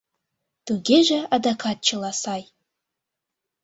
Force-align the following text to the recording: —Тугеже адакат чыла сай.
—Тугеже 0.65 1.19
адакат 1.35 1.77
чыла 1.87 2.11
сай. 2.21 2.43